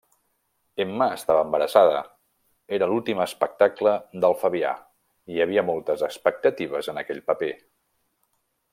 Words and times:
Emma 0.85 1.07
estava 1.17 1.43
embarassada, 1.47 1.99
era 2.79 2.87
l'últim 2.93 3.21
espectacle 3.27 3.93
del 4.25 4.37
Fabià, 4.45 4.75
hi 5.35 5.41
havia 5.47 5.69
moltes 5.71 6.09
expectatives 6.11 6.95
en 6.95 7.03
aquell 7.05 7.25
paper. 7.33 7.55